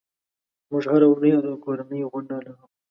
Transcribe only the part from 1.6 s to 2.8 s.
کورنۍ غونډه لرو.